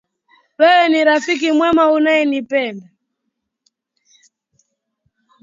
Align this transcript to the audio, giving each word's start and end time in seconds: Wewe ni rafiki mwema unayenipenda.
Wewe 0.59 0.85
ni 0.89 1.03
rafiki 1.03 1.51
mwema 1.51 1.91
unayenipenda. 1.91 2.87